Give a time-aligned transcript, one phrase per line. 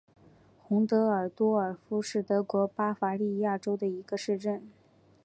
[0.57, 4.67] 洪德尔多尔夫是德国巴伐利亚州的一个市镇。